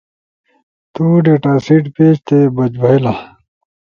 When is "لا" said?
3.03-3.13